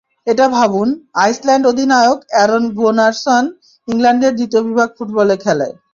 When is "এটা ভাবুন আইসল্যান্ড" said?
0.27-1.63